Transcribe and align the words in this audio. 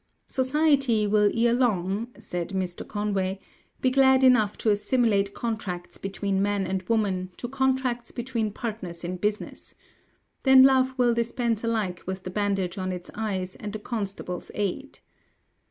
"Society 0.25 1.05
will 1.05 1.29
ere 1.37 1.53
long," 1.53 2.07
said 2.17 2.49
Mr. 2.53 2.87
Conway, 2.87 3.39
"be 3.81 3.91
glad 3.91 4.23
enough 4.23 4.57
to 4.57 4.71
assimilate 4.71 5.35
contracts 5.35 5.99
between 5.99 6.41
man 6.41 6.65
and 6.65 6.81
woman 6.89 7.29
to 7.37 7.47
contracts 7.47 8.09
between 8.09 8.49
partners 8.51 9.03
in 9.03 9.17
business. 9.17 9.75
Then 10.41 10.63
love 10.63 10.97
will 10.97 11.13
dispense 11.13 11.63
alike 11.63 12.01
with 12.07 12.23
the 12.23 12.31
bandage 12.31 12.79
on 12.79 12.91
its 12.91 13.11
eyes 13.13 13.55
and 13.57 13.73
the 13.73 13.77
constable's 13.79 14.49
aid." 14.55 14.97